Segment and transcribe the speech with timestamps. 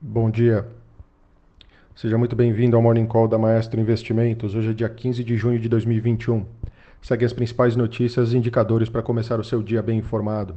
[0.00, 0.64] Bom dia.
[1.96, 4.54] Seja muito bem-vindo ao Morning Call da Maestro Investimentos.
[4.54, 6.46] Hoje é dia 15 de junho de 2021.
[7.02, 10.54] Segue as principais notícias e indicadores para começar o seu dia bem informado.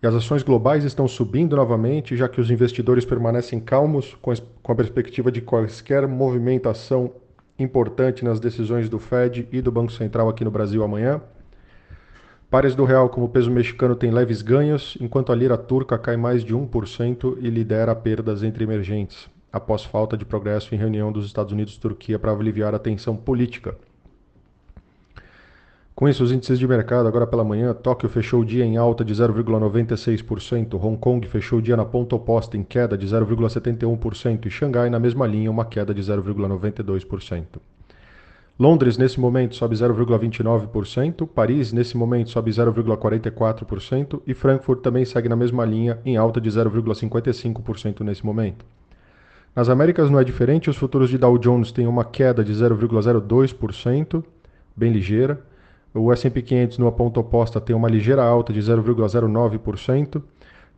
[0.00, 4.32] E as ações globais estão subindo novamente, já que os investidores permanecem calmos com
[4.70, 7.12] a perspectiva de quaisquer movimentação
[7.58, 11.20] importante nas decisões do Fed e do Banco Central aqui no Brasil amanhã.
[12.50, 16.42] Pares do real como peso mexicano tem leves ganhos, enquanto a lira turca cai mais
[16.42, 21.52] de 1% e lidera perdas entre emergentes, após falta de progresso em reunião dos Estados
[21.52, 23.76] Unidos e Turquia para aliviar a tensão política.
[25.94, 29.04] Com isso, os índices de mercado, agora pela manhã, Tóquio fechou o dia em alta
[29.04, 34.50] de 0,96%, Hong Kong fechou o dia na ponta oposta em queda de 0,71% e
[34.50, 37.60] Xangai na mesma linha, uma queda de 0,92%.
[38.60, 45.34] Londres, nesse momento, sobe 0,29%, Paris, nesse momento, sobe 0,44% e Frankfurt também segue na
[45.34, 48.62] mesma linha, em alta de 0,55% nesse momento.
[49.56, 54.22] Nas Américas não é diferente, os futuros de Dow Jones têm uma queda de 0,02%,
[54.76, 55.40] bem ligeira.
[55.94, 60.22] O S&P 500 numa ponta oposta tem uma ligeira alta de 0,09%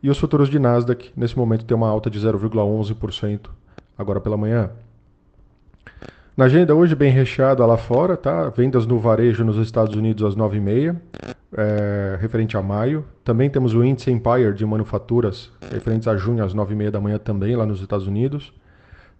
[0.01, 3.49] e os futuros de Nasdaq nesse momento tem uma alta de 0,11%
[3.97, 4.71] agora pela manhã.
[6.35, 8.49] Na agenda hoje bem recheada lá fora, tá?
[8.49, 10.95] Vendas no varejo nos Estados Unidos às 9h30,
[11.55, 13.05] é, referente a maio.
[13.23, 17.55] Também temos o índice Empire de manufaturas, referentes a junho às 9h30 da manhã também
[17.55, 18.51] lá nos Estados Unidos.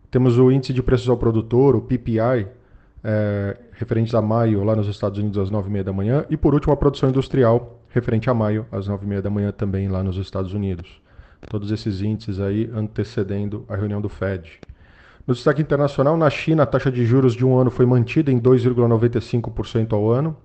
[0.09, 2.47] Temos o índice de preços ao produtor, o PPI,
[3.03, 6.25] é, referente a maio, lá nos Estados Unidos, às 9h30 da manhã.
[6.31, 10.01] E por último, a produção industrial, referente a maio, às 9h30 da manhã, também lá
[10.01, 10.99] nos Estados Unidos.
[11.47, 14.59] Todos esses índices aí antecedendo a reunião do Fed.
[15.25, 18.39] No destaque internacional, na China, a taxa de juros de um ano foi mantida em
[18.39, 20.35] 2,95% ao ano.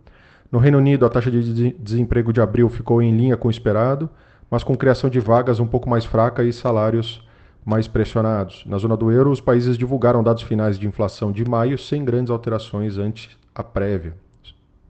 [0.53, 4.09] No Reino Unido, a taxa de desemprego de abril ficou em linha com o esperado,
[4.49, 7.27] mas com criação de vagas um pouco mais fraca e salários
[7.65, 8.65] mais pressionados.
[8.67, 12.31] Na zona do euro, os países divulgaram dados finais de inflação de maio sem grandes
[12.31, 14.15] alterações ante a prévia,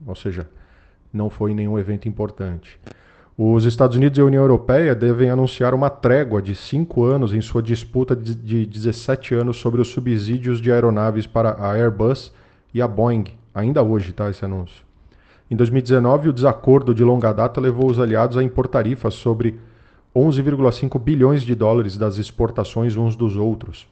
[0.05, 0.47] ou seja,
[1.11, 2.79] não foi nenhum evento importante.
[3.41, 7.39] Os Estados Unidos e a União Europeia devem anunciar uma trégua de cinco anos em
[7.39, 12.33] sua disputa de 17 anos sobre os subsídios de aeronaves para a Airbus
[12.73, 13.23] e a Boeing,
[13.55, 14.83] ainda hoje, tá, esse anúncio.
[15.49, 19.57] Em 2019, o desacordo de longa data levou os aliados a impor tarifas sobre
[20.13, 23.87] 11,5 bilhões de dólares das exportações uns dos outros.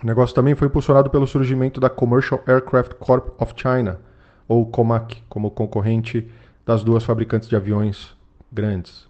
[0.00, 3.98] O negócio também foi impulsionado pelo surgimento da Commercial Aircraft Corp of China,
[4.46, 6.30] ou COMAC, como concorrente
[6.64, 8.14] das duas fabricantes de aviões
[8.52, 9.06] grandes.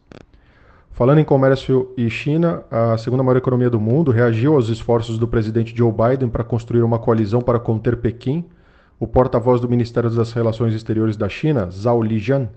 [0.94, 5.26] Falando em comércio e China, a segunda maior economia do mundo reagiu aos esforços do
[5.26, 8.44] presidente Joe Biden para construir uma coalizão para conter Pequim.
[9.00, 12.48] O porta-voz do Ministério das Relações Exteriores da China, Zhao Lijian,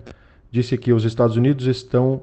[0.52, 2.22] disse que os Estados Unidos estão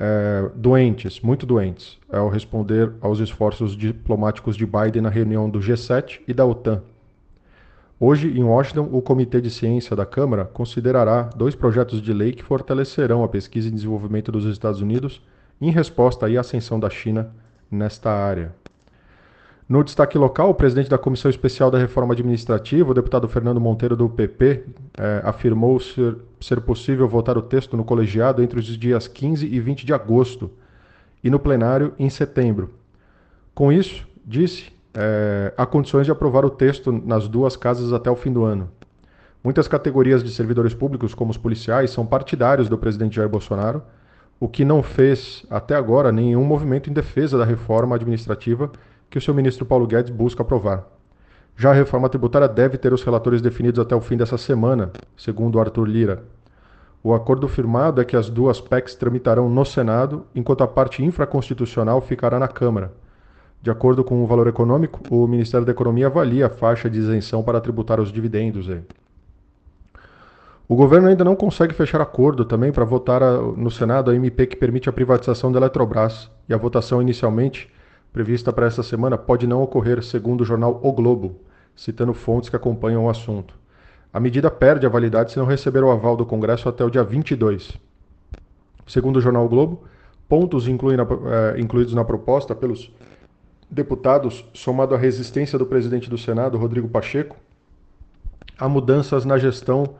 [0.00, 6.22] é, doentes, muito doentes, ao responder aos esforços diplomáticos de Biden na reunião do G7
[6.26, 6.82] e da OTAN.
[8.04, 12.42] Hoje, em Washington, o Comitê de Ciência da Câmara considerará dois projetos de lei que
[12.42, 15.22] fortalecerão a pesquisa e desenvolvimento dos Estados Unidos
[15.60, 17.32] em resposta à ascensão da China
[17.70, 18.52] nesta área.
[19.68, 23.94] No destaque local, o presidente da Comissão Especial da Reforma Administrativa, o deputado Fernando Monteiro
[23.94, 24.64] do PP,
[24.98, 29.60] eh, afirmou ser, ser possível votar o texto no colegiado entre os dias 15 e
[29.60, 30.50] 20 de agosto
[31.22, 32.74] e no plenário em setembro.
[33.54, 38.16] Com isso, disse, eh, há condições de aprovar o texto nas duas casas até o
[38.16, 38.70] fim do ano.
[39.42, 43.82] Muitas categorias de servidores públicos, como os policiais, são partidários do presidente Jair Bolsonaro,
[44.38, 48.70] o que não fez até agora nenhum movimento em defesa da reforma administrativa
[49.08, 50.86] que o seu ministro Paulo Guedes busca aprovar.
[51.56, 55.60] Já a reforma tributária deve ter os relatores definidos até o fim dessa semana, segundo
[55.60, 56.24] Arthur Lira.
[57.02, 62.00] O acordo firmado é que as duas PECs tramitarão no Senado, enquanto a parte infraconstitucional
[62.00, 62.92] ficará na Câmara.
[63.62, 67.44] De acordo com o valor econômico, o Ministério da Economia avalia a faixa de isenção
[67.44, 68.66] para tributar os dividendos.
[70.68, 74.56] O governo ainda não consegue fechar acordo também para votar no Senado a MP que
[74.56, 77.70] permite a privatização da Eletrobras, e a votação inicialmente
[78.12, 81.36] prevista para esta semana pode não ocorrer, segundo o jornal O Globo,
[81.76, 83.54] citando fontes que acompanham o assunto.
[84.12, 87.04] A medida perde a validade se não receber o aval do Congresso até o dia
[87.04, 87.78] 22.
[88.88, 89.84] Segundo o jornal o Globo,
[90.28, 92.90] pontos eh, incluídos na proposta pelos
[93.72, 97.36] deputados, somado à resistência do presidente do Senado, Rodrigo Pacheco,
[98.58, 99.94] há mudanças na gestão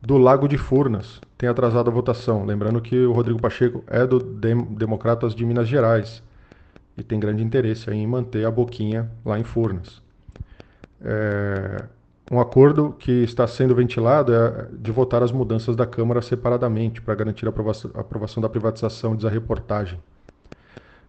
[0.00, 1.20] do Lago de Furnas.
[1.36, 2.44] Tem atrasado a votação.
[2.44, 6.22] Lembrando que o Rodrigo Pacheco é do Dem Democratas de Minas Gerais
[6.96, 10.00] e tem grande interesse em manter a boquinha lá em Furnas.
[11.00, 11.84] É,
[12.30, 17.16] um acordo que está sendo ventilado é de votar as mudanças da Câmara separadamente para
[17.16, 19.98] garantir a aprovação, a aprovação da privatização, diz a reportagem.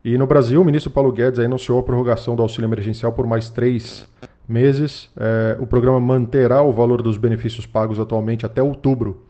[0.10, 3.52] E no Brasil, o ministro Paulo Guedes anunciou a prorrogação do auxílio emergencial por mais
[3.52, 4.08] três
[4.48, 5.08] meses.
[5.16, 9.22] É, o programa manterá o valor dos benefícios pagos atualmente até outubro,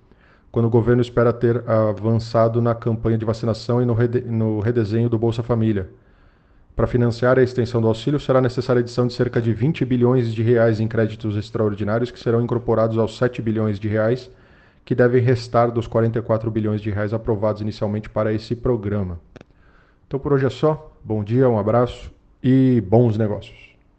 [0.50, 5.10] quando o governo espera ter avançado na campanha de vacinação e no, rede, no redesenho
[5.10, 5.90] do Bolsa Família.
[6.78, 10.34] Para financiar a extensão do auxílio, será necessária a edição de cerca de 20 bilhões
[10.34, 14.32] de reais em créditos extraordinários, que serão incorporados aos 7 bilhões de reais,
[14.86, 19.20] que devem restar dos 44 bilhões de reais aprovados inicialmente para esse programa.
[20.10, 20.92] Então por hoje é só.
[21.04, 22.12] Bom dia, um abraço
[22.42, 23.69] e bons negócios.